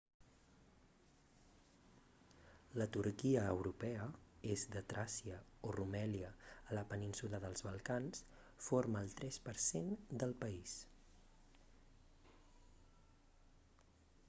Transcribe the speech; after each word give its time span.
la 2.79 2.87
turquia 2.95 3.41
europea 3.49 4.05
est 4.53 4.71
de 4.75 4.81
tràcia 4.93 5.37
o 5.67 5.73
rumèlia 5.75 6.31
a 6.71 6.77
la 6.79 6.83
península 6.93 7.39
dels 7.45 7.63
balcans 7.67 8.23
forma 8.69 9.03
el 9.07 9.13
3% 9.21 9.93
del 10.25 10.33
país 10.45 10.73